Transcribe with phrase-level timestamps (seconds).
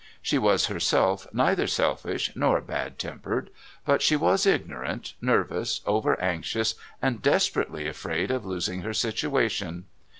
[0.19, 3.51] She was herself neither selfish nor bad tempered,
[3.85, 9.85] but she was ignorant, nervous, over anxious, and desperately afraid of losing her situation.